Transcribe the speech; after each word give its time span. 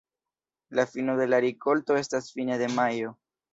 La 0.69 0.87
fino 0.93 1.13
de 1.19 1.27
la 1.33 1.41
rikolto 1.45 2.01
estas 2.01 2.33
fine 2.39 2.59
de 2.65 2.73
majo. 2.81 3.15